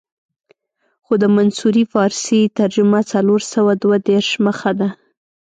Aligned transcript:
خو 1.05 1.13
د 1.23 1.25
منصوري 1.35 1.83
فارسي 1.93 2.41
ترجمه 2.59 2.99
څلور 3.11 3.41
سوه 3.53 3.71
دوه 3.83 3.97
دېرش 4.09 4.29
مخه 4.45 4.71
ده. 4.79 4.89